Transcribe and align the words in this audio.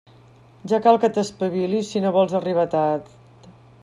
Ja 0.71 0.79
cal 0.85 0.97
que 1.03 1.09
t'espavilis 1.17 1.91
si 1.91 2.01
no 2.05 2.13
vols 2.17 2.33
arribar 2.41 2.65
tard. 2.73 3.13